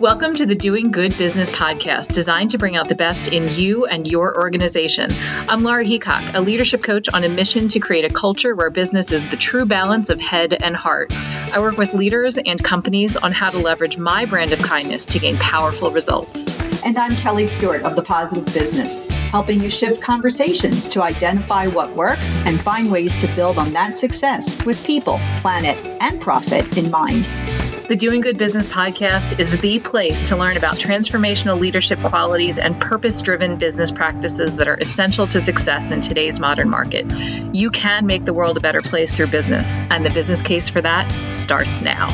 [0.00, 3.86] Welcome to the Doing Good Business podcast, designed to bring out the best in you
[3.86, 5.10] and your organization.
[5.12, 9.10] I'm Laura Heacock, a leadership coach on a mission to create a culture where business
[9.10, 11.12] is the true balance of head and heart.
[11.12, 15.18] I work with leaders and companies on how to leverage my brand of kindness to
[15.18, 16.56] gain powerful results.
[16.84, 21.96] And I'm Kelly Stewart of The Positive Business, helping you shift conversations to identify what
[21.96, 26.88] works and find ways to build on that success with people, planet, and profit in
[26.88, 27.28] mind.
[27.88, 32.78] The Doing Good Business podcast is the place to learn about transformational leadership qualities and
[32.78, 37.10] purpose driven business practices that are essential to success in today's modern market.
[37.54, 40.82] You can make the world a better place through business, and the business case for
[40.82, 42.10] that starts now.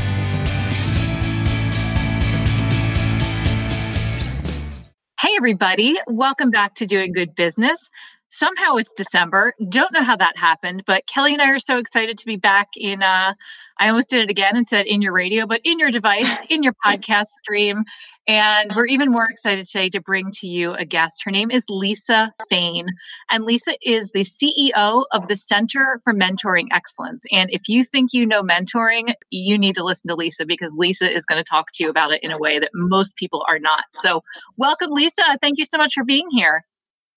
[5.20, 5.96] Hey, everybody.
[6.06, 7.90] Welcome back to Doing Good Business.
[8.34, 9.54] Somehow it's December.
[9.68, 12.66] Don't know how that happened, but Kelly and I are so excited to be back
[12.76, 13.00] in.
[13.00, 13.34] Uh,
[13.78, 16.64] I almost did it again and said in your radio, but in your device, in
[16.64, 17.84] your podcast stream.
[18.26, 21.22] And we're even more excited today to bring to you a guest.
[21.24, 22.86] Her name is Lisa Fain.
[23.30, 27.22] And Lisa is the CEO of the Center for Mentoring Excellence.
[27.30, 31.08] And if you think you know mentoring, you need to listen to Lisa because Lisa
[31.08, 33.60] is going to talk to you about it in a way that most people are
[33.60, 33.84] not.
[33.94, 34.24] So,
[34.56, 35.22] welcome, Lisa.
[35.40, 36.64] Thank you so much for being here.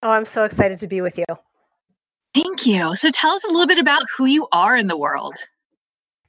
[0.03, 1.25] Oh, I'm so excited to be with you.
[2.33, 2.95] Thank you.
[2.95, 5.35] So tell us a little bit about who you are in the world.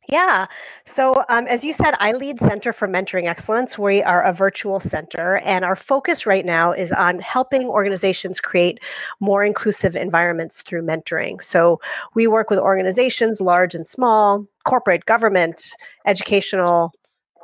[0.09, 0.47] Yeah.
[0.87, 3.79] So, um, as you said, I lead Center for Mentoring Excellence.
[3.79, 8.81] We are a virtual center, and our focus right now is on helping organizations create
[9.21, 11.43] more inclusive environments through mentoring.
[11.43, 11.79] So,
[12.15, 15.75] we work with organizations, large and small, corporate, government,
[16.07, 16.93] educational,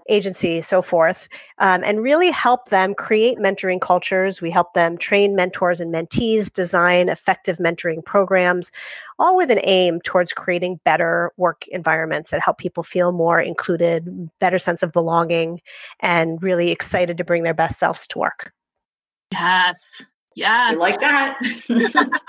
[0.09, 4.41] agency, so forth, um, and really help them create mentoring cultures.
[4.41, 8.71] We help them train mentors and mentees, design effective mentoring programs,
[9.19, 14.31] all with an aim towards creating better work environments that help people feel more included,
[14.41, 15.61] better sense of belonging,
[16.01, 18.53] and really excited to bring their best selves to work.
[19.33, 19.89] Yes.
[20.37, 20.73] Yeah.
[20.77, 21.39] like that.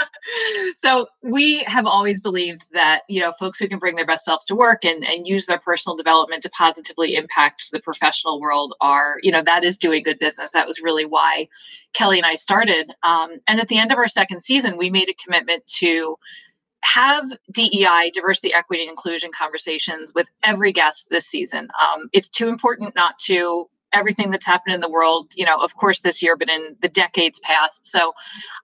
[0.78, 4.46] so we have always believed that, you know, folks who can bring their best selves
[4.48, 9.18] to work and, and use their personal development to positively impact the professional world are,
[9.24, 10.52] you know, that is doing good business.
[10.52, 11.48] That was really why
[11.94, 12.92] Kelly and I started.
[13.04, 16.18] Um, and at the end of our second season, we made a commitment to
[16.86, 21.68] have DEI, diversity, equity, and inclusion conversations with every guest this season.
[21.82, 25.76] Um, it's too important not to everything that's happened in the world, you know, of
[25.76, 27.86] course this year, but in the decades past.
[27.86, 28.14] So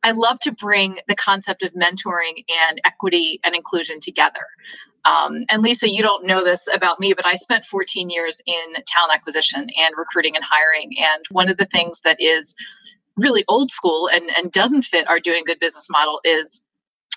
[0.04, 4.46] I love to bring the concept of mentoring and equity and inclusion together.
[5.06, 8.74] Um, and Lisa, you don't know this about me, but I spent 14 years in
[8.86, 10.92] talent acquisition and recruiting and hiring.
[11.00, 12.54] And one of the things that is
[13.18, 16.62] really old school and, and doesn't fit our doing good business model is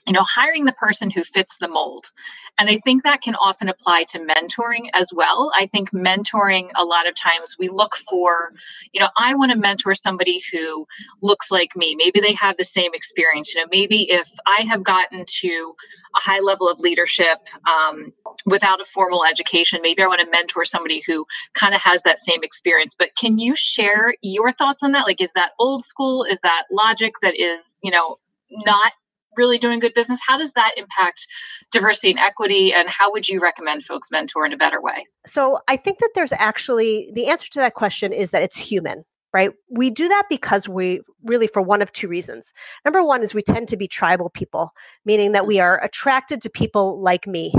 [0.07, 2.11] you know hiring the person who fits the mold.
[2.59, 5.51] And i think that can often apply to mentoring as well.
[5.57, 8.53] I think mentoring a lot of times we look for
[8.93, 10.87] you know i want to mentor somebody who
[11.23, 11.95] looks like me.
[11.97, 13.55] Maybe they have the same experience.
[13.55, 15.75] You know maybe if i have gotten to
[16.17, 18.13] a high level of leadership um,
[18.47, 22.19] without a formal education maybe i want to mentor somebody who kind of has that
[22.19, 22.95] same experience.
[22.95, 25.07] But can you share your thoughts on that?
[25.07, 26.25] Like is that old school?
[26.25, 28.19] Is that logic that is you know
[28.51, 28.93] not
[29.37, 31.27] really doing good business how does that impact
[31.71, 35.07] diversity and equity and how would you recommend folks mentor in a better way?
[35.27, 39.05] So i think that there's actually the answer to that question is that it's human
[39.35, 39.51] right?
[39.69, 42.53] We do that because we really for one of two reasons.
[42.85, 44.73] Number one is we tend to be tribal people
[45.05, 45.65] meaning that we mm-hmm.
[45.65, 47.53] are attracted to people like me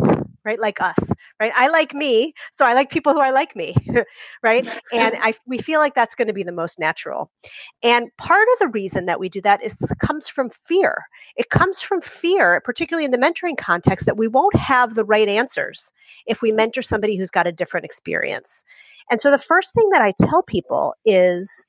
[0.45, 0.59] right?
[0.59, 1.51] Like us, right?
[1.55, 3.75] I like me, so I like people who are like me,
[4.43, 4.65] right?
[4.93, 7.31] And I we feel like that's going to be the most natural.
[7.83, 11.03] And part of the reason that we do that is comes from fear.
[11.35, 15.27] It comes from fear, particularly in the mentoring context, that we won't have the right
[15.27, 15.91] answers
[16.27, 18.63] if we mentor somebody who's got a different experience.
[19.09, 21.65] And so the first thing that I tell people is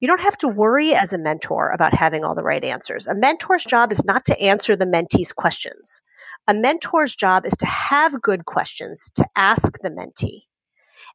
[0.00, 3.06] you don't have to worry as a mentor about having all the right answers.
[3.06, 6.02] A mentor's job is not to answer the mentee's questions.
[6.48, 10.42] A mentor's job is to have good questions to ask the mentee.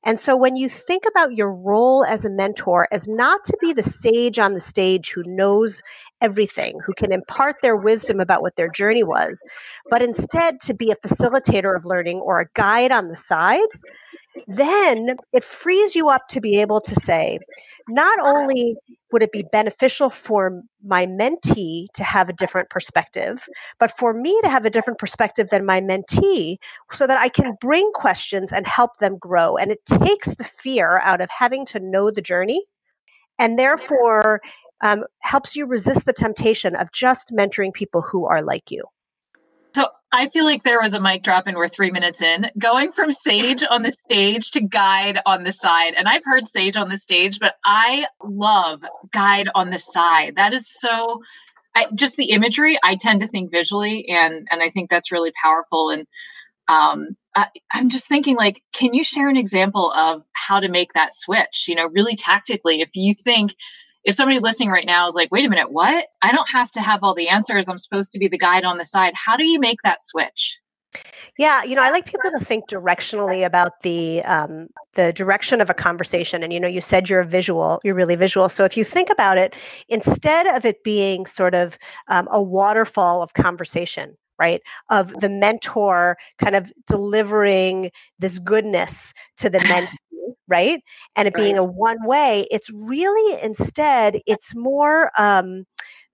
[0.04, 3.72] And so when you think about your role as a mentor as not to be
[3.72, 5.84] the sage on the stage who knows
[6.22, 9.44] everything, who can impart their wisdom about what their journey was,
[9.90, 13.68] but instead to be a facilitator of learning or a guide on the side,
[14.48, 17.40] then it frees you up to be able to say,
[17.90, 18.76] not only
[19.12, 23.48] would it be beneficial for my mentee to have a different perspective,
[23.80, 26.58] but for me to have a different perspective than my mentee
[26.92, 29.58] so that I can bring questions and help them grow.
[29.58, 32.64] And it takes the fear out of having to know the journey
[33.38, 34.42] and therefore
[34.82, 38.86] um, helps you resist the temptation of just mentoring people who are like you.
[40.14, 42.52] I feel like there was a mic drop and we're three minutes in.
[42.58, 45.94] Going from sage on the stage to guide on the side.
[45.94, 50.36] And I've heard sage on the stage, but I love guide on the side.
[50.36, 51.22] That is so
[51.76, 52.78] I, just the imagery.
[52.84, 55.90] I tend to think visually, and and I think that's really powerful.
[55.90, 56.06] And
[56.68, 60.94] um, I, I'm just thinking, like, can you share an example of how to make
[60.94, 61.66] that switch?
[61.68, 63.56] You know, really tactically, if you think
[64.04, 66.08] if somebody listening right now is like, wait a minute, what?
[66.22, 67.68] I don't have to have all the answers.
[67.68, 69.14] I'm supposed to be the guide on the side.
[69.16, 70.60] How do you make that switch?
[71.38, 75.70] Yeah, you know, I like people to think directionally about the um, the direction of
[75.70, 76.44] a conversation.
[76.44, 78.50] And you know, you said you're a visual, you're really visual.
[78.50, 79.56] So if you think about it,
[79.88, 81.78] instead of it being sort of
[82.10, 89.50] um, a waterfall of conversation, right, of the mentor kind of delivering this goodness to
[89.50, 89.96] the mentee,
[90.48, 90.82] right,
[91.16, 91.44] and it right.
[91.44, 95.12] being a one way, it's really instead it's more.
[95.18, 95.66] Um,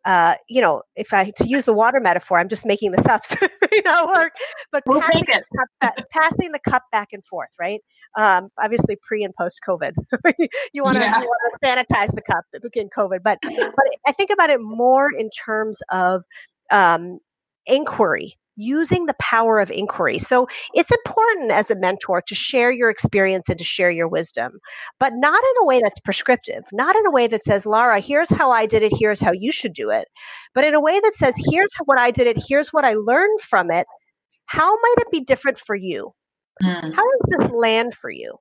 [0.05, 3.25] uh, you know, if I to use the water metaphor, I'm just making this up,
[3.25, 3.35] so
[3.73, 4.31] you know, work,
[4.71, 5.43] but we'll passing, the
[5.81, 7.81] cup, passing the cup back and forth, right?
[8.15, 9.91] Um, obviously, pre and post COVID,
[10.73, 11.21] you want to yeah.
[11.61, 16.23] sanitize the cup in COVID, but but I think about it more in terms of
[16.71, 17.19] um,
[17.65, 20.19] inquiry using the power of inquiry.
[20.19, 24.53] So it's important as a mentor to share your experience and to share your wisdom,
[24.99, 28.29] but not in a way that's prescriptive, not in a way that says, Laura, here's
[28.29, 30.07] how I did it, here's how you should do it,
[30.53, 33.39] but in a way that says, here's what I did it, here's what I learned
[33.41, 33.87] from it.
[34.47, 36.13] How might it be different for you?
[36.63, 36.93] Mm.
[36.93, 38.35] How does this land for you?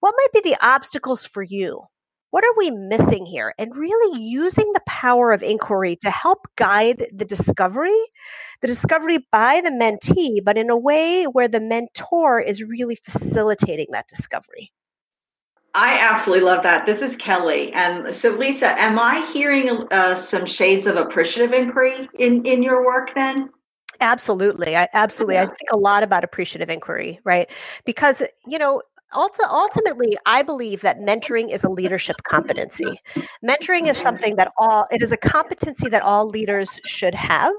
[0.00, 1.82] What might be the obstacles for you?
[2.32, 3.54] What are we missing here?
[3.58, 8.00] And really using the power of inquiry to help guide the discovery,
[8.62, 13.88] the discovery by the mentee, but in a way where the mentor is really facilitating
[13.90, 14.72] that discovery.
[15.74, 16.86] I absolutely love that.
[16.86, 17.70] This is Kelly.
[17.74, 22.82] And so, Lisa, am I hearing uh, some shades of appreciative inquiry in, in your
[22.84, 23.50] work then?
[24.00, 24.74] Absolutely.
[24.74, 25.34] I absolutely.
[25.34, 25.42] Yeah.
[25.42, 27.48] I think a lot about appreciative inquiry, right?
[27.84, 28.82] Because, you know,
[29.14, 33.00] ultimately i believe that mentoring is a leadership competency
[33.44, 37.52] mentoring is something that all it is a competency that all leaders should have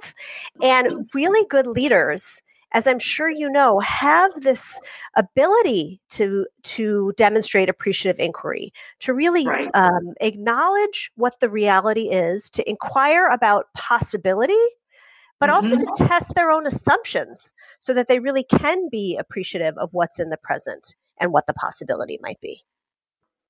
[0.61, 2.41] and really good leaders
[2.73, 4.79] as i'm sure you know have this
[5.15, 9.69] ability to to demonstrate appreciative inquiry to really right.
[9.73, 14.53] um, acknowledge what the reality is to inquire about possibility
[15.39, 15.93] but also mm-hmm.
[15.93, 20.29] to test their own assumptions so that they really can be appreciative of what's in
[20.29, 22.61] the present and what the possibility might be.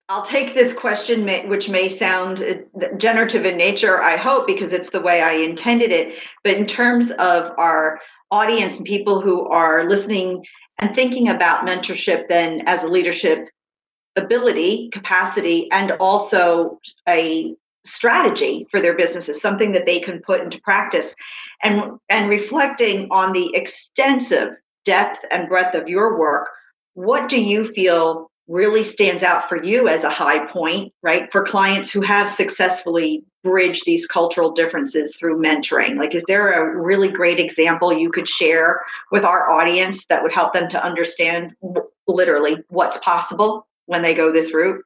[0.08, 4.92] I'll take this question, which may sound uh, generative in nature, I hope, because it's
[4.92, 6.16] the way I intended it.
[6.44, 8.00] But in terms of our
[8.30, 10.46] audience and people who are listening
[10.78, 13.50] and thinking about mentorship, then as a leadership
[14.16, 16.80] ability, capacity, and also
[17.10, 17.56] a
[17.86, 21.16] strategy for their businesses, something that they can put into practice,
[21.64, 24.50] and and reflecting on the extensive
[24.86, 26.50] depth and breadth of your work
[26.94, 31.32] what do you feel really stands out for you as a high point, right?
[31.32, 35.98] For clients who have successfully bridged these cultural differences through mentoring.
[35.98, 38.82] Like, is there a really great example you could share
[39.12, 41.54] with our audience that would help them to understand
[42.08, 44.84] literally what's possible when they go this route?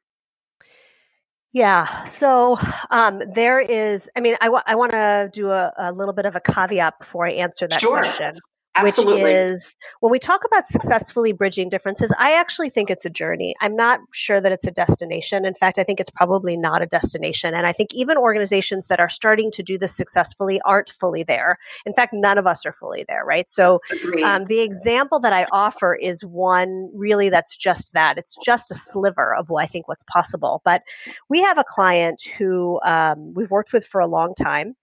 [1.51, 2.03] Yeah.
[2.03, 2.59] So
[2.91, 6.25] um, there is, I mean, I, w- I want to do a, a, little bit
[6.25, 7.99] of a caveat before I answer that sure.
[7.99, 8.39] question.
[8.85, 9.23] Absolutely.
[9.23, 13.55] which is when we talk about successfully bridging differences, I actually think it's a journey.
[13.61, 15.45] I'm not sure that it's a destination.
[15.45, 17.53] In fact, I think it's probably not a destination.
[17.53, 21.57] And I think even organizations that are starting to do this successfully aren't fully there.
[21.85, 23.49] In fact, none of us are fully there, right?
[23.49, 23.79] So
[24.23, 28.17] um, the example that I offer is one really that's just that.
[28.17, 30.61] It's just a sliver of what I think what's possible.
[30.63, 30.83] But
[31.29, 34.75] we have a client who um, we've worked with for a long time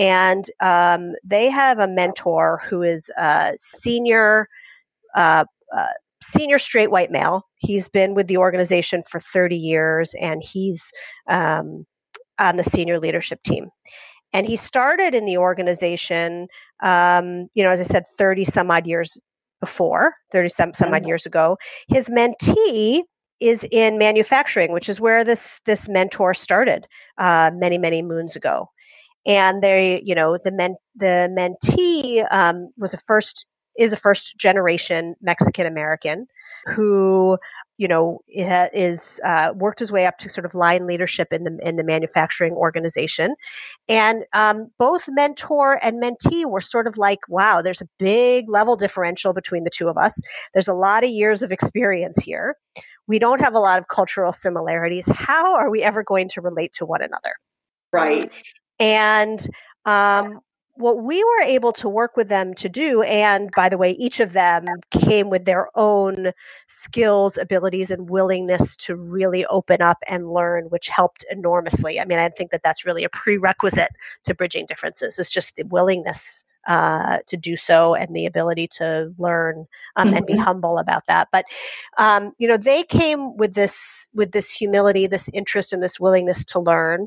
[0.00, 4.48] and um, they have a mentor who is a senior
[5.14, 5.44] uh,
[5.76, 5.86] uh,
[6.22, 7.46] senior straight white male.
[7.56, 10.90] He's been with the organization for 30 years and he's
[11.28, 11.86] um,
[12.38, 13.68] on the senior leadership team.
[14.32, 16.48] And he started in the organization
[16.82, 19.18] um, you know as i said 30 some odd years
[19.60, 21.58] before 30 some, some odd years ago.
[21.88, 23.02] His mentee
[23.38, 26.86] is in manufacturing which is where this this mentor started
[27.18, 28.70] uh, many many moons ago
[29.26, 33.46] and they, you know, the men, the mentee um, was a first
[33.78, 36.26] is a first generation Mexican American
[36.66, 37.38] who
[37.78, 41.58] you know is uh, worked his way up to sort of line leadership in the
[41.66, 43.34] in the manufacturing organization,
[43.88, 48.76] and um, both mentor and mentee were sort of like, wow, there's a big level
[48.76, 50.20] differential between the two of us.
[50.52, 52.56] There's a lot of years of experience here.
[53.06, 55.06] We don't have a lot of cultural similarities.
[55.06, 57.34] How are we ever going to relate to one another?
[57.92, 58.30] Right.
[58.80, 59.46] And
[59.84, 60.40] um,
[60.74, 64.18] what we were able to work with them to do, and by the way, each
[64.18, 66.32] of them came with their own
[66.66, 72.00] skills, abilities, and willingness to really open up and learn, which helped enormously.
[72.00, 73.90] I mean, I think that that's really a prerequisite
[74.24, 75.18] to bridging differences.
[75.18, 80.16] It's just the willingness uh, to do so and the ability to learn um, mm-hmm.
[80.16, 80.42] and be mm-hmm.
[80.42, 81.28] humble about that.
[81.32, 81.44] But
[81.98, 86.44] um, you know, they came with this with this humility, this interest, and this willingness
[86.46, 87.06] to learn,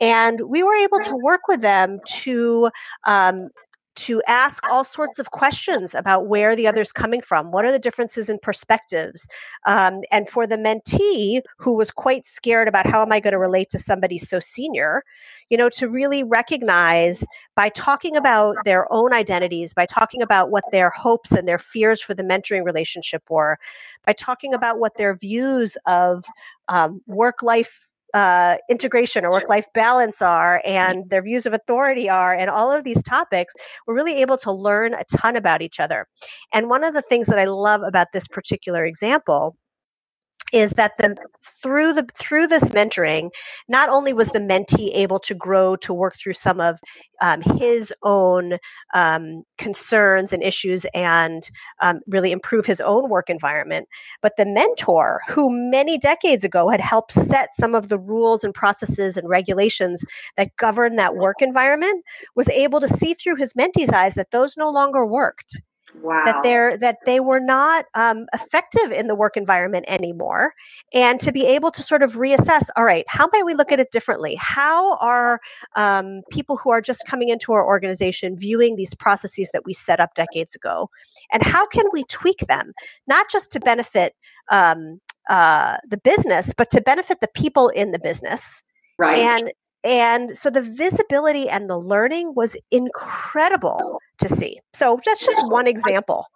[0.00, 2.70] and we were able to work with them to
[3.06, 3.48] um,
[3.96, 7.52] to ask all sorts of questions about where the other's coming from.
[7.52, 9.28] What are the differences in perspectives?
[9.66, 13.38] Um, and for the mentee who was quite scared about how am I going to
[13.38, 15.04] relate to somebody so senior,
[15.48, 17.24] you know, to really recognize
[17.54, 22.02] by talking about their own identities, by talking about what their hopes and their fears
[22.02, 23.58] for the mentoring relationship were,
[24.04, 26.24] by talking about what their views of
[26.68, 27.83] um, work life
[28.14, 32.70] uh, integration or work life balance are and their views of authority are and all
[32.70, 33.52] of these topics
[33.86, 36.06] we're really able to learn a ton about each other.
[36.52, 39.56] And one of the things that i love about this particular example
[40.54, 43.28] is that the through the through this mentoring
[43.68, 46.78] not only was the mentee able to grow to work through some of
[47.20, 48.58] um, his own
[48.94, 53.88] um, concerns and issues and um, really improve his own work environment
[54.22, 58.54] but the mentor who many decades ago had helped set some of the rules and
[58.54, 60.04] processes and regulations
[60.36, 62.04] that govern that work environment
[62.36, 65.60] was able to see through his mentee's eyes that those no longer worked
[66.02, 66.22] Wow.
[66.24, 70.52] That they're that they were not um, effective in the work environment anymore,
[70.92, 72.66] and to be able to sort of reassess.
[72.76, 74.36] All right, how might we look at it differently?
[74.40, 75.40] How are
[75.76, 80.00] um, people who are just coming into our organization viewing these processes that we set
[80.00, 80.90] up decades ago,
[81.32, 82.72] and how can we tweak them,
[83.06, 84.14] not just to benefit
[84.50, 88.62] um, uh, the business, but to benefit the people in the business,
[88.98, 89.18] right?
[89.18, 89.52] And
[89.84, 94.58] and so the visibility and the learning was incredible to see.
[94.72, 96.26] So that's just one example.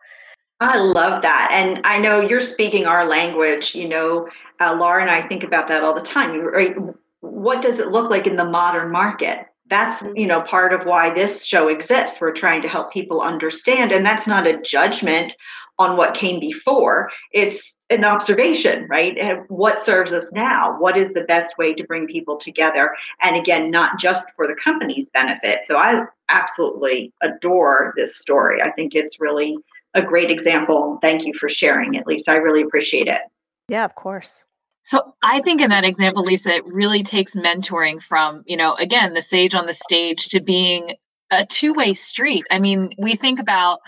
[0.60, 1.50] I love that.
[1.52, 3.74] And I know you're speaking our language.
[3.74, 4.28] You know,
[4.60, 6.38] uh, Laura and I think about that all the time.
[6.40, 6.76] Right?
[7.20, 9.46] What does it look like in the modern market?
[9.70, 12.20] That's, you know, part of why this show exists.
[12.20, 13.92] We're trying to help people understand.
[13.92, 15.32] And that's not a judgment
[15.78, 17.10] on what came before.
[17.32, 19.16] It's an observation, right?
[19.16, 20.78] And what serves us now?
[20.78, 22.95] What is the best way to bring people together?
[23.23, 25.64] And again, not just for the company's benefit.
[25.64, 28.61] So I absolutely adore this story.
[28.61, 29.57] I think it's really
[29.95, 30.99] a great example.
[31.00, 32.33] Thank you for sharing it, Lisa.
[32.33, 33.23] I really appreciate it.
[33.68, 34.45] Yeah, of course.
[34.85, 39.14] So I think in that example, Lisa, it really takes mentoring from, you know, again,
[39.14, 40.97] the sage on the stage to being
[41.30, 42.47] a two way street.
[42.50, 43.80] I mean, we think about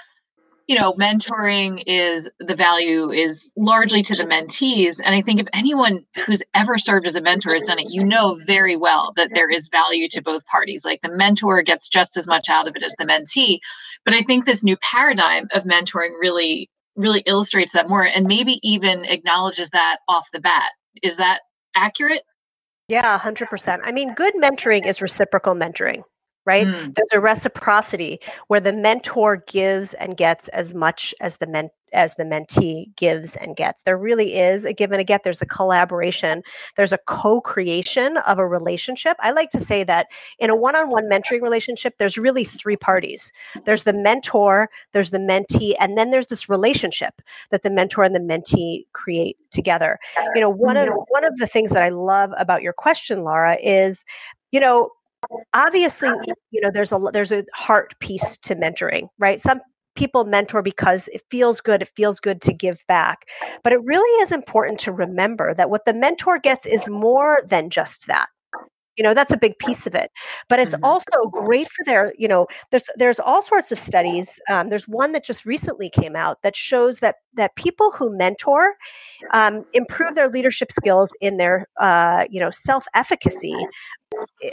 [0.70, 5.00] you know, mentoring is the value is largely to the mentees.
[5.04, 8.04] And I think if anyone who's ever served as a mentor has done it, you
[8.04, 10.84] know very well that there is value to both parties.
[10.84, 13.58] Like the mentor gets just as much out of it as the mentee.
[14.04, 18.60] But I think this new paradigm of mentoring really, really illustrates that more and maybe
[18.62, 20.70] even acknowledges that off the bat.
[21.02, 21.40] Is that
[21.74, 22.22] accurate?
[22.86, 23.80] Yeah, 100%.
[23.82, 26.04] I mean, good mentoring is reciprocal mentoring
[26.50, 26.66] right?
[26.66, 26.97] Mm.
[26.97, 32.14] There's a reciprocity where the mentor gives and gets as much as the men as
[32.14, 33.83] the mentee gives and gets.
[33.83, 35.25] There really is a give and a get.
[35.25, 36.42] There's a collaboration.
[36.76, 39.16] There's a co-creation of a relationship.
[39.19, 40.07] I like to say that
[40.38, 43.33] in a one-on-one mentoring relationship, there's really three parties.
[43.64, 48.14] There's the mentor, there's the mentee, and then there's this relationship that the mentor and
[48.14, 49.99] the mentee create together.
[50.37, 53.57] You know, one of one of the things that I love about your question, Laura,
[53.61, 54.04] is
[54.52, 54.90] you know
[55.54, 56.10] obviously
[56.50, 59.60] you know there's a there's a heart piece to mentoring right some
[59.96, 63.26] people mentor because it feels good it feels good to give back
[63.62, 67.68] but it really is important to remember that what the mentor gets is more than
[67.70, 68.28] just that
[68.96, 70.10] you know that's a big piece of it
[70.48, 70.84] but it's mm-hmm.
[70.84, 75.12] also great for their you know there's there's all sorts of studies um, there's one
[75.12, 78.74] that just recently came out that shows that that people who mentor
[79.32, 83.54] um, improve their leadership skills in their uh, you know self efficacy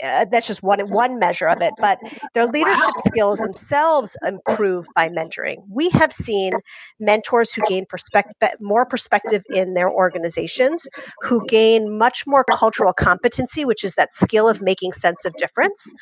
[0.02, 1.98] uh, that's just one one measure of it but
[2.34, 3.02] their leadership wow.
[3.06, 6.52] skills themselves improve by mentoring we have seen
[7.00, 10.86] mentors who gain perspective more perspective in their organizations
[11.22, 15.92] who gain much more cultural competency which is that skill of making sense of difference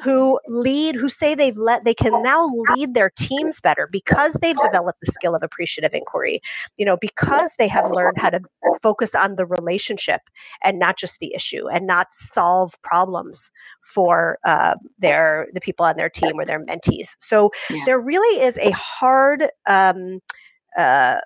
[0.00, 4.60] who lead who say they've let they can now lead their teams better because they've
[4.62, 6.40] developed the skill of appreciative inquiry
[6.76, 8.40] you know because they have learned how to
[8.82, 10.20] focus on the relationship
[10.62, 13.50] and not just the issue and not solve problems problems
[13.80, 17.16] for uh, their the people on their team or their mentees.
[17.20, 17.82] So yeah.
[17.86, 20.20] there really is a hard um,
[20.76, 21.20] uh,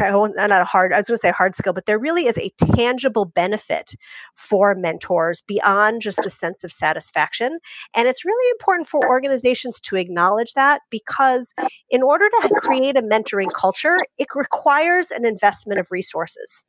[0.00, 2.50] not a hard, I was going to say hard skill, but there really is a
[2.74, 3.94] tangible benefit
[4.34, 7.60] for mentors beyond just the sense of satisfaction.
[7.94, 11.54] And it's really important for organizations to acknowledge that because
[11.88, 16.64] in order to create a mentoring culture, it requires an investment of resources.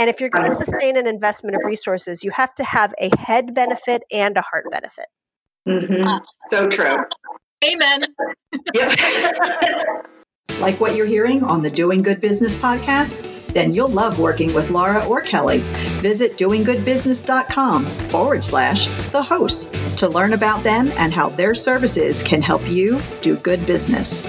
[0.00, 3.14] And if you're going to sustain an investment of resources, you have to have a
[3.18, 5.04] head benefit and a heart benefit.
[5.68, 6.24] Mm-hmm.
[6.46, 6.96] So true.
[7.62, 8.06] Amen.
[8.74, 8.98] Yep.
[10.58, 13.52] like what you're hearing on the Doing Good Business podcast?
[13.52, 15.58] Then you'll love working with Laura or Kelly.
[16.00, 22.40] Visit doinggoodbusiness.com forward slash the host to learn about them and how their services can
[22.40, 24.26] help you do good business.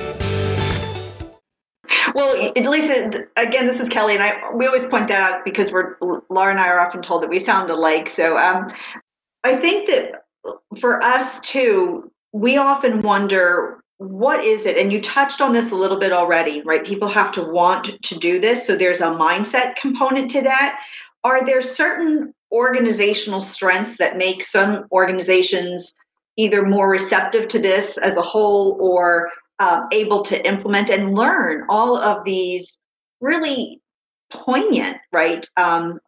[2.14, 5.72] Well, at Lisa, again, this is Kelly, and I we always point that out because
[5.72, 5.96] we're
[6.30, 8.10] Laura and I are often told that we sound alike.
[8.10, 8.72] So um,
[9.44, 10.26] I think that
[10.80, 15.76] for us too, we often wonder what is it and you touched on this a
[15.76, 19.76] little bit already right people have to want to do this so there's a mindset
[19.76, 20.80] component to that
[21.24, 25.96] are there certain organizational strengths that make some organizations
[26.36, 29.30] either more receptive to this as a whole or
[29.62, 32.80] uh, able to implement and learn all of these
[33.22, 33.80] really
[34.34, 36.00] poignant right um,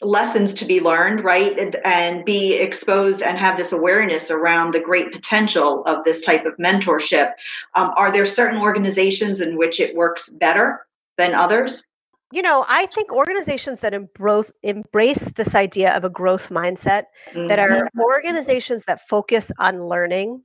[0.00, 1.56] lessons to be learned, right?
[1.56, 6.44] And, and, be exposed and have this awareness around the great potential of this type
[6.44, 7.30] of mentorship.
[7.76, 10.84] Um, are there certain organizations in which it works better
[11.18, 11.84] than others?
[12.32, 17.46] You know, I think organizations that embrace, embrace this idea of a growth mindset, mm-hmm.
[17.46, 18.00] that are mm-hmm.
[18.00, 20.42] organizations that focus on learning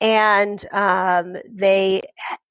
[0.00, 2.02] and um, they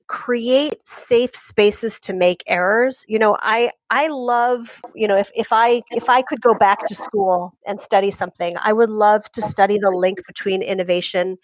[0.09, 5.53] create safe spaces to make errors you know i i love you know if, if
[5.53, 9.39] i if i could go back to school and study something i would love to
[9.39, 11.37] study the link between innovation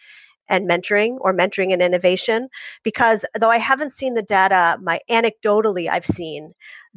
[0.50, 2.48] and mentoring or mentoring and innovation
[2.84, 6.54] because though i haven't seen the data my anecdotally i've seen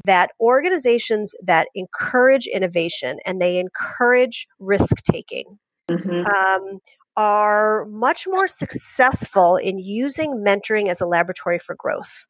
[0.06, 5.58] that organizations that encourage innovation and they encourage risk taking
[5.90, 6.24] mm-hmm.
[6.26, 6.78] um,
[7.18, 12.26] are much more successful in using mentoring as a laboratory for growth.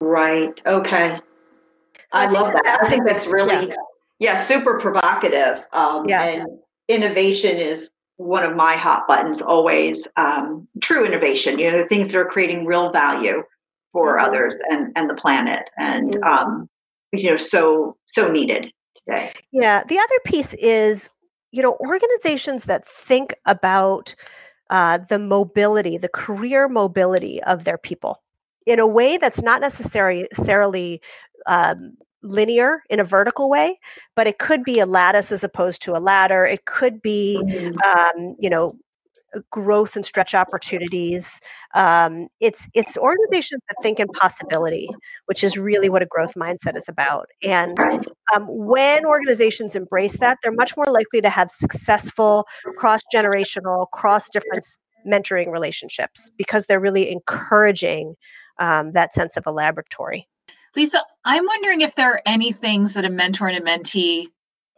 [0.00, 0.60] Right.
[0.66, 1.18] Okay.
[2.12, 2.80] So I, I love that.
[2.82, 3.74] I think that's really, yeah,
[4.18, 5.64] yeah super provocative.
[5.72, 6.24] Um, yeah.
[6.24, 6.48] And
[6.88, 10.08] innovation is one of my hot buttons always.
[10.16, 13.44] Um, true innovation, you know, the things that are creating real value
[13.92, 14.26] for mm-hmm.
[14.26, 15.70] others and, and the planet.
[15.78, 16.24] And, mm-hmm.
[16.24, 16.68] um,
[17.12, 18.72] you know, so, so needed
[19.06, 19.32] today.
[19.52, 19.84] Yeah.
[19.84, 21.08] The other piece is
[21.54, 24.12] you know, organizations that think about
[24.70, 28.20] uh, the mobility, the career mobility of their people
[28.66, 31.00] in a way that's not necessarily
[31.46, 33.78] um, linear in a vertical way,
[34.16, 36.44] but it could be a lattice as opposed to a ladder.
[36.44, 37.76] It could be, mm-hmm.
[37.84, 38.76] um, you know,
[39.50, 41.40] growth and stretch opportunities.
[41.74, 44.88] Um, it's it's organizations that think in possibility,
[45.26, 47.26] which is really what a growth mindset is about.
[47.42, 47.78] And
[48.34, 54.28] um, when organizations embrace that, they're much more likely to have successful cross generational, cross
[54.28, 58.14] difference mentoring relationships because they're really encouraging
[58.58, 60.28] um, that sense of a laboratory.
[60.76, 64.26] Lisa, I'm wondering if there are any things that a mentor and a mentee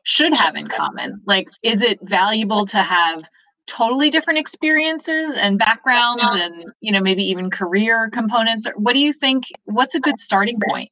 [0.02, 1.20] should have in common.
[1.26, 3.28] Like, is it valuable to have
[3.66, 9.12] totally different experiences and backgrounds and you know maybe even career components what do you
[9.12, 10.90] think what's a good starting point?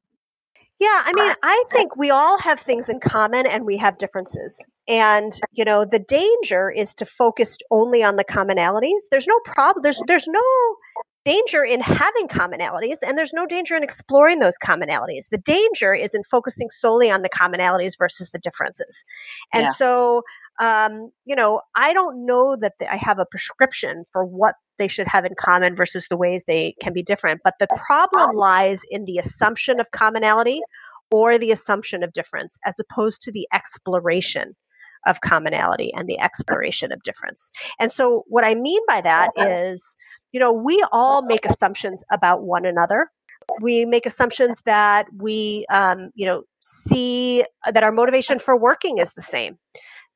[0.80, 4.66] Yeah i mean i think we all have things in common and we have differences
[4.86, 9.02] and you know the danger is to focus only on the commonalities.
[9.10, 10.42] There's no problem there's there's no
[11.24, 16.14] danger in having commonalities and there's no danger in exploring those commonalities the danger is
[16.14, 19.04] in focusing solely on the commonalities versus the differences
[19.52, 19.72] and yeah.
[19.72, 20.22] so
[20.60, 25.08] um, you know, I don't know that I have a prescription for what they should
[25.08, 27.40] have in common versus the ways they can be different.
[27.44, 30.60] But the problem lies in the assumption of commonality
[31.10, 34.54] or the assumption of difference as opposed to the exploration
[35.06, 37.50] of commonality and the exploration of difference.
[37.78, 39.96] And so, what I mean by that is,
[40.34, 43.08] you know, we all make assumptions about one another.
[43.60, 49.12] We make assumptions that we, um, you know, see that our motivation for working is
[49.12, 49.58] the same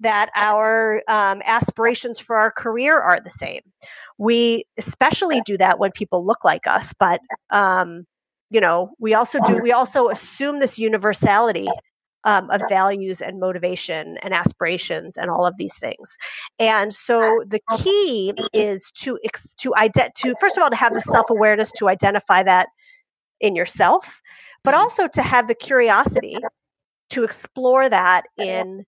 [0.01, 3.63] that our um, aspirations for our career are the same.
[4.17, 8.07] We especially do that when people look like us, but um,
[8.51, 9.59] you know, we also do.
[9.59, 11.69] We also assume this universality
[12.29, 16.19] um, of values and motivation and aspirations and all of these things.
[16.59, 19.19] And so the key is to
[19.57, 22.69] to ident- to first of all to have the self awareness to identify that
[23.41, 24.21] in yourself,
[24.63, 24.83] but mm-hmm.
[24.83, 26.37] also to have the curiosity
[27.11, 28.85] to explore that in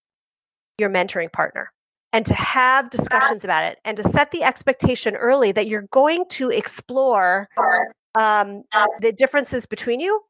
[0.76, 1.72] your mentoring partner
[2.12, 6.24] and to have discussions about it and to set the expectation early that you're going
[6.28, 7.48] to explore
[8.16, 8.64] um,
[9.00, 10.20] the differences between you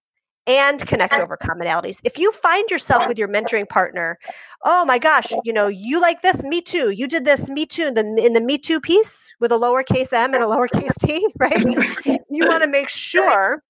[0.46, 2.00] and connect over commonalities.
[2.04, 4.18] If you find yourself with your mentoring partner,
[4.64, 6.90] oh my gosh, you know, you like this, me too.
[6.90, 7.86] You did this, me too.
[7.86, 11.26] In the in the me too piece with a lowercase m and a lowercase t,
[11.38, 11.64] right?
[12.30, 13.62] You want to make sure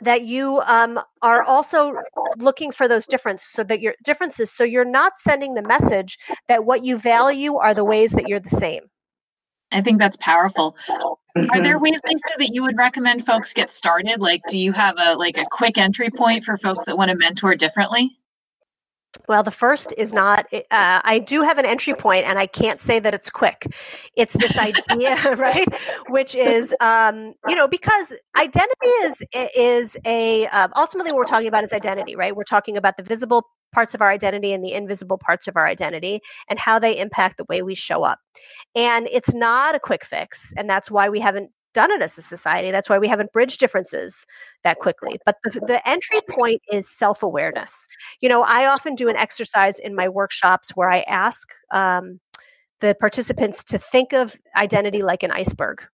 [0.00, 1.94] that you um, are also
[2.36, 6.64] looking for those differences so that your differences so you're not sending the message that
[6.64, 8.82] what you value are the ways that you're the same
[9.74, 10.76] i think that's powerful.
[11.36, 11.50] Mm-hmm.
[11.50, 14.20] are there ways lisa that you would recommend folks get started?
[14.20, 17.16] Like do you have a like a quick entry point for folks that want to
[17.16, 18.16] mentor differently
[19.28, 22.80] well, the first is not, uh, I do have an entry point and I can't
[22.80, 23.66] say that it's quick.
[24.16, 25.68] It's this idea, right?
[26.08, 29.22] Which is, um, you know, because identity is,
[29.56, 32.34] is a, um, ultimately what we're talking about is identity, right?
[32.34, 35.66] We're talking about the visible parts of our identity and the invisible parts of our
[35.66, 38.20] identity and how they impact the way we show up.
[38.74, 40.52] And it's not a quick fix.
[40.56, 42.70] And that's why we haven't done it as a society.
[42.70, 44.26] That's why we haven't bridged differences
[44.62, 45.18] that quickly.
[45.26, 47.86] But the, the entry point is self awareness.
[48.20, 52.20] You know, I often do an exercise in my workshops where I ask um,
[52.80, 55.84] the participants to think of identity like an iceberg.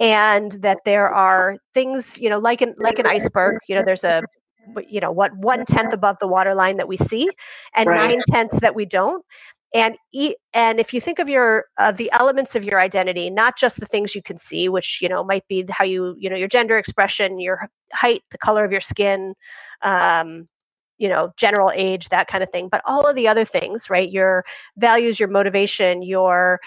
[0.00, 3.58] And that there are things, you know, like an like an iceberg.
[3.68, 4.22] You know, there's a
[4.88, 7.28] you know what one tenth above the waterline that we see
[7.74, 8.10] and right.
[8.10, 9.24] nine tenths that we don't
[9.74, 13.56] and e- and if you think of your of the elements of your identity not
[13.56, 16.36] just the things you can see which you know might be how you you know
[16.36, 19.34] your gender expression your height the color of your skin
[19.82, 20.48] um,
[20.98, 24.10] you know general age that kind of thing but all of the other things right?
[24.10, 24.44] Your
[24.76, 26.60] values your motivation your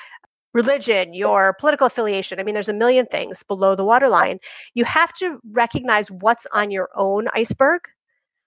[0.53, 4.39] religion your political affiliation i mean there's a million things below the waterline.
[4.73, 7.81] You have to recognize what's on your own iceberg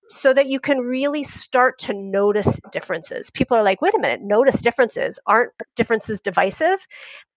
[0.09, 3.31] so that you can really start to notice differences.
[3.31, 5.19] People are like, wait a minute, notice differences.
[5.27, 6.87] Aren't differences divisive?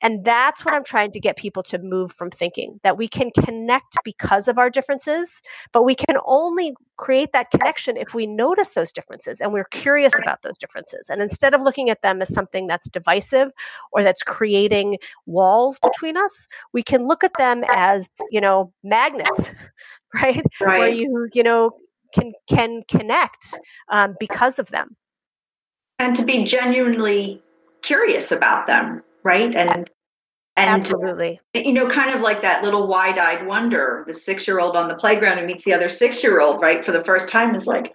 [0.02, 3.30] And that's what I'm trying to get people to move from thinking that we can
[3.32, 5.42] connect because of our differences,
[5.74, 10.14] but we can only create that connection if we notice those differences and we're curious
[10.18, 11.10] about those differences.
[11.10, 13.52] And instead of looking at them as something that's divisive
[13.92, 19.52] or that's creating walls between us, we can look at them as, you know, magnets,
[20.14, 20.44] right?
[20.62, 20.80] right.
[20.80, 21.72] Where you, you know,
[22.14, 24.96] can can connect um, because of them.
[26.00, 27.44] And to be genuinely
[27.84, 29.56] curious about them right?
[29.56, 29.90] And
[30.58, 31.40] and absolutely.
[31.54, 35.46] you know kind of like that little wide-eyed wonder the six-year-old on the playground who
[35.46, 37.92] meets the other six-year-old right for the first time is like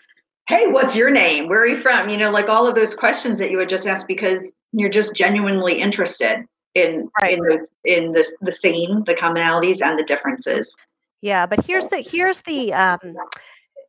[0.49, 1.49] hey what's your name?
[1.49, 2.09] Where are you from?
[2.09, 5.15] You know like all of those questions that you would just ask because you're just
[5.15, 7.33] genuinely interested in right.
[7.33, 10.75] in those in this the same the commonalities and the differences.
[11.21, 13.17] Yeah but here's the here's the um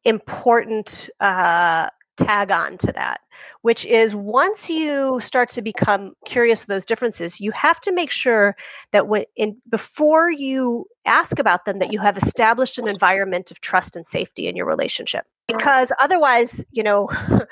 [0.08, 3.22] important uh, tag on to that,
[3.62, 8.10] which is once you start to become curious of those differences, you have to make
[8.10, 8.56] sure
[8.91, 13.62] that when in before you ask about them, that you have established an environment of
[13.62, 15.26] trust and safety in your relationship.
[15.48, 17.10] Because otherwise, you know,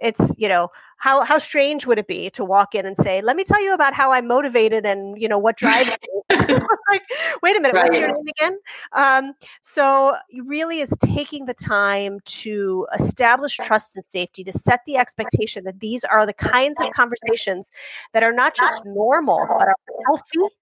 [0.00, 3.36] it's you know how how strange would it be to walk in and say let
[3.36, 5.90] me tell you about how i'm motivated and you know what drives
[6.30, 6.38] me.
[6.90, 7.02] Like
[7.42, 7.84] wait a minute right.
[7.84, 8.58] what's your name again?
[8.92, 14.96] Um, so really is taking the time to establish trust and safety to set the
[14.96, 17.70] expectation that these are the kinds of conversations
[18.12, 20.54] that are not just normal but are healthy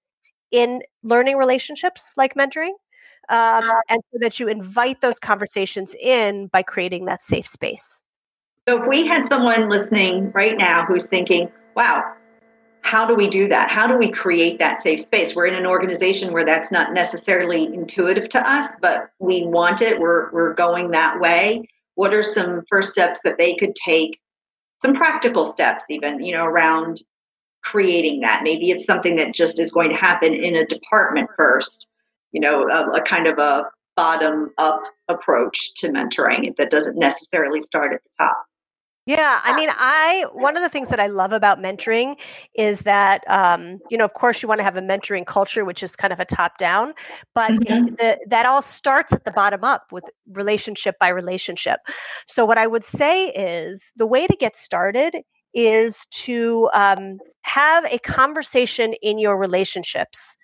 [0.50, 2.72] in learning relationships like mentoring
[3.30, 8.02] um, and so that you invite those conversations in by creating that safe space
[8.68, 12.04] so if we had someone listening right now who's thinking, wow,
[12.82, 13.70] how do we do that?
[13.70, 15.34] How do we create that safe space?
[15.34, 19.98] We're in an organization where that's not necessarily intuitive to us, but we want it.
[19.98, 21.66] We're, we're going that way.
[21.94, 24.20] What are some first steps that they could take?
[24.84, 27.02] Some practical steps, even, you know, around
[27.64, 28.42] creating that.
[28.42, 31.86] Maybe it's something that just is going to happen in a department first,
[32.32, 33.64] you know, a, a kind of a
[33.96, 38.44] bottom up approach to mentoring that doesn't necessarily start at the top.
[39.08, 42.16] Yeah, I mean, I one of the things that I love about mentoring
[42.54, 45.82] is that um, you know, of course, you want to have a mentoring culture, which
[45.82, 46.92] is kind of a top down,
[47.34, 47.94] but mm-hmm.
[47.94, 51.80] the, that all starts at the bottom up with relationship by relationship.
[52.26, 55.22] So, what I would say is the way to get started
[55.54, 60.36] is to um, have a conversation in your relationships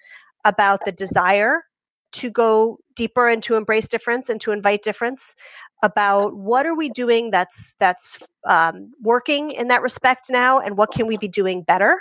[0.46, 1.64] about the desire
[2.12, 5.34] to go deeper and to embrace difference and to invite difference
[5.84, 10.90] about what are we doing that's that's um, working in that respect now and what
[10.90, 12.00] can we be doing better?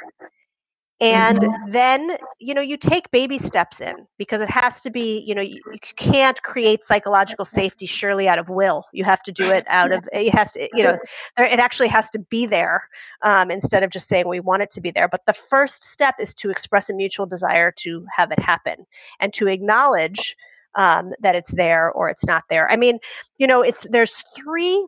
[1.01, 1.71] And mm-hmm.
[1.71, 5.41] then you know you take baby steps in because it has to be you know
[5.41, 8.85] you, you, can't create psychological safety surely out of will.
[8.93, 10.97] You have to do it out of it has to you know
[11.37, 12.87] it actually has to be there
[13.21, 15.09] um, instead of just saying we want it to be there.
[15.09, 18.85] But the first step is to express a mutual desire to have it happen
[19.19, 20.37] and to acknowledge
[20.75, 22.69] um, that it's there or it's not there.
[22.69, 22.99] I mean,
[23.37, 24.85] you know, it's there's three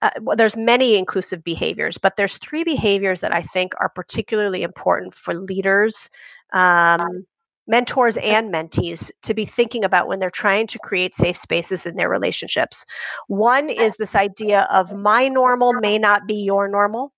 [0.00, 4.62] uh, well, there's many inclusive behaviors, but there's three behaviors that I think are particularly
[4.62, 6.08] important for leaders,
[6.52, 7.26] um,
[7.66, 11.96] mentors, and mentees to be thinking about when they're trying to create safe spaces in
[11.96, 12.86] their relationships.
[13.26, 17.12] One is this idea of my normal may not be your normal.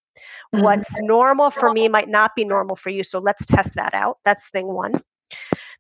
[0.55, 0.64] Mm-hmm.
[0.64, 3.05] What's normal for me might not be normal for you.
[3.05, 4.18] So let's test that out.
[4.24, 5.03] That's thing one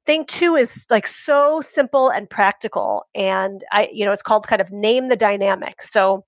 [0.06, 4.60] thing two is like so simple and practical and i you know it's called kind
[4.60, 5.82] of name the dynamic.
[5.82, 6.24] So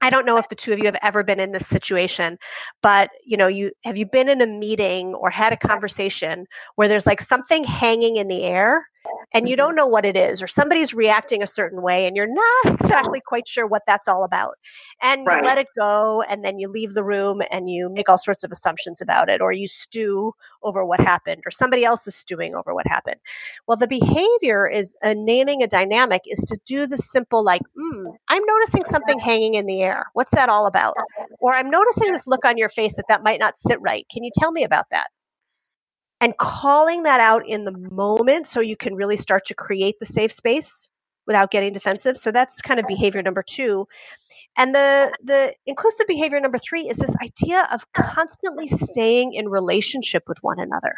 [0.00, 2.38] I don't know if the two of you have ever been in this situation,
[2.82, 6.88] but you know, you have you been in a meeting or had a conversation where
[6.88, 8.88] there's like something hanging in the air
[9.34, 9.76] and you don't mm-hmm.
[9.76, 13.48] know what it is or somebody's reacting a certain way and you're not exactly quite
[13.48, 14.56] sure what that's all about
[15.00, 15.38] and right.
[15.38, 18.44] you let it go and then you leave the room and you make all sorts
[18.44, 22.54] of assumptions about it or you stew over what happened or somebody else is stewing
[22.54, 23.20] over what happened.
[23.66, 28.14] Well the behavior is a naming a dynamic is to do the simple like mm,
[28.28, 30.06] i'm noticing something hanging in the air.
[30.12, 30.94] What's that all about?
[31.40, 34.06] Or i'm noticing this look on your face that that might not sit right.
[34.10, 35.08] Can you tell me about that
[36.22, 40.06] and calling that out in the moment so you can really start to create the
[40.06, 40.88] safe space
[41.26, 42.16] without getting defensive.
[42.16, 43.86] So that's kind of behavior number 2.
[44.56, 50.22] And the the inclusive behavior number 3 is this idea of constantly staying in relationship
[50.28, 50.94] with one another.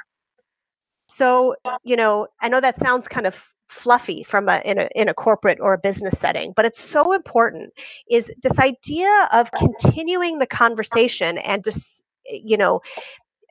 [1.07, 5.09] So, you know, I know that sounds kind of fluffy from a in a in
[5.09, 7.73] a corporate or a business setting, but it's so important
[8.11, 12.81] is this idea of continuing the conversation and just you know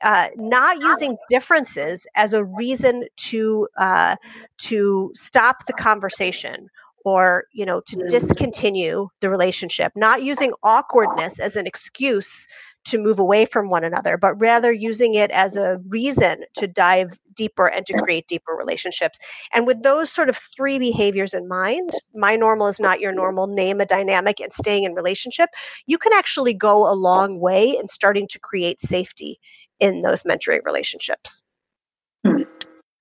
[0.04, 4.16] uh, not using differences as a reason to uh,
[4.58, 6.68] to stop the conversation
[7.04, 12.46] or you know to discontinue the relationship not using awkwardness as an excuse
[12.84, 17.18] to move away from one another but rather using it as a reason to dive
[17.34, 19.18] deeper and to create deeper relationships.
[19.52, 23.46] And with those sort of three behaviors in mind my normal is not your normal
[23.46, 25.50] name a dynamic and staying in relationship
[25.86, 29.38] you can actually go a long way in starting to create safety
[29.84, 31.42] in those mentoring relationships.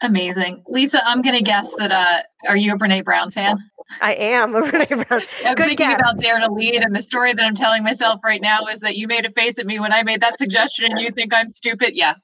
[0.01, 0.63] Amazing.
[0.67, 3.57] Lisa, I'm going to guess that, uh, are you a Brene Brown fan?
[4.01, 5.21] I am a Brene Brown.
[5.45, 6.01] I'm Good thinking guess.
[6.01, 8.97] about Dare to Lead, and the story that I'm telling myself right now is that
[8.97, 11.49] you made a face at me when I made that suggestion, and you think I'm
[11.49, 11.91] stupid.
[11.95, 12.15] Yeah.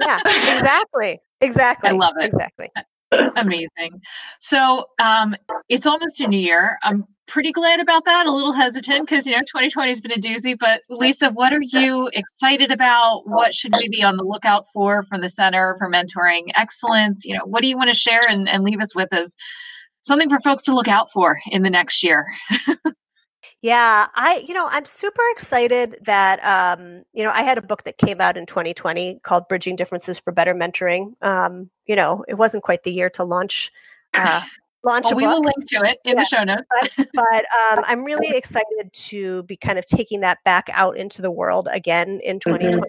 [0.00, 0.18] yeah,
[0.56, 1.20] exactly.
[1.40, 1.90] Exactly.
[1.90, 2.26] I love it.
[2.26, 2.70] Exactly.
[3.36, 4.00] Amazing.
[4.40, 5.36] So um,
[5.68, 6.76] it's almost a new year.
[6.82, 8.26] I'm pretty glad about that.
[8.26, 10.56] A little hesitant because you know 2020 has been a doozy.
[10.58, 13.22] But Lisa, what are you excited about?
[13.26, 17.24] What should we be on the lookout for from the Center for Mentoring Excellence?
[17.24, 19.36] You know, what do you want to share and, and leave us with as
[20.02, 22.26] something for folks to look out for in the next year?
[23.62, 27.84] Yeah, I you know, I'm super excited that um, you know, I had a book
[27.84, 31.12] that came out in 2020 called Bridging Differences for Better Mentoring.
[31.22, 33.70] Um, you know, it wasn't quite the year to launch
[34.14, 34.42] uh,
[34.84, 36.22] launch well, we will link to it in yeah.
[36.22, 36.62] the show notes.
[36.96, 37.44] but, but
[37.78, 41.68] um, I'm really excited to be kind of taking that back out into the world
[41.70, 42.80] again in 2021.
[42.80, 42.88] Mm-hmm.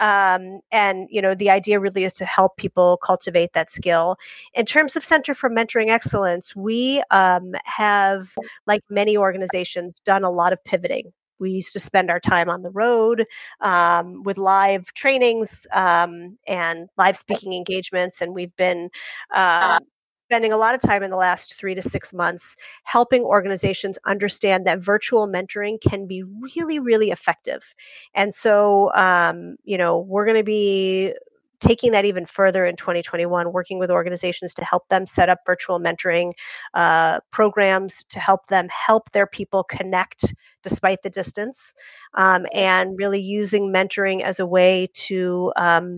[0.00, 4.16] Um, and you know the idea really is to help people cultivate that skill
[4.52, 8.34] in terms of center for mentoring excellence we um, have
[8.66, 12.62] like many organizations done a lot of pivoting we used to spend our time on
[12.62, 13.26] the road
[13.60, 18.90] um, with live trainings um, and live speaking engagements and we've been
[19.32, 19.78] um,
[20.32, 24.66] spending a lot of time in the last three to six months helping organizations understand
[24.66, 27.74] that virtual mentoring can be really, really effective.
[28.14, 31.12] And so, um, you know, we're going to be
[31.60, 35.78] taking that even further in 2021, working with organizations to help them set up virtual
[35.78, 36.32] mentoring
[36.72, 41.74] uh, programs to help them help their people connect despite the distance,
[42.14, 45.94] um, and really using mentoring as a way to, um,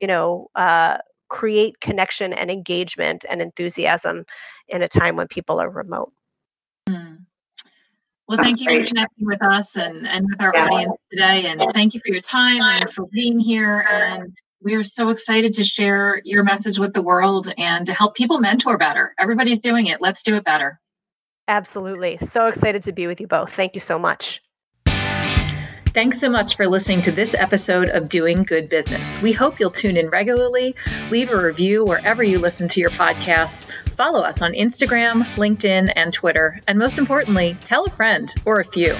[0.00, 0.98] you know, uh,
[1.30, 4.24] create connection and engagement and enthusiasm
[4.68, 6.12] in a time when people are remote.
[6.88, 7.24] Mm.
[8.28, 11.46] Well, thank you for connecting with us and, and with our audience today.
[11.46, 13.84] And thank you for your time and for being here.
[13.90, 18.14] And we are so excited to share your message with the world and to help
[18.14, 19.14] people mentor better.
[19.18, 20.00] Everybody's doing it.
[20.00, 20.78] Let's do it better.
[21.48, 22.18] Absolutely.
[22.18, 23.52] So excited to be with you both.
[23.52, 24.40] Thank you so much.
[25.92, 29.20] Thanks so much for listening to this episode of Doing Good Business.
[29.20, 30.76] We hope you'll tune in regularly,
[31.10, 36.12] leave a review wherever you listen to your podcasts, follow us on Instagram, LinkedIn, and
[36.12, 38.96] Twitter, and most importantly, tell a friend or a few.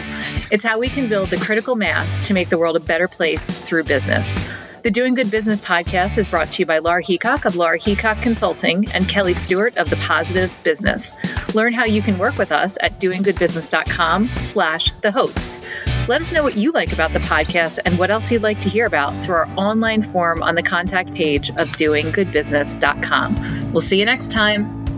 [0.50, 3.46] It's how we can build the critical mass to make the world a better place
[3.55, 4.37] through business.
[4.82, 8.22] The Doing Good Business podcast is brought to you by Laura Heacock of Laura Heacock
[8.22, 11.14] Consulting and Kelly Stewart of The Positive Business.
[11.54, 15.60] Learn how you can work with us at doinggoodbusiness.com slash the hosts.
[16.08, 18.70] Let us know what you like about the podcast and what else you'd like to
[18.70, 23.72] hear about through our online form on the contact page of doinggoodbusiness.com.
[23.72, 24.89] We'll see you next time.